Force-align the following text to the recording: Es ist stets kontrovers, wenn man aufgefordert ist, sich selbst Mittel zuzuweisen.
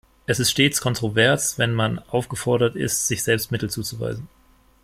Es 0.25 0.39
ist 0.39 0.49
stets 0.49 0.81
kontrovers, 0.81 1.59
wenn 1.59 1.75
man 1.75 1.99
aufgefordert 1.99 2.75
ist, 2.75 3.07
sich 3.07 3.21
selbst 3.21 3.51
Mittel 3.51 3.69
zuzuweisen. 3.69 4.27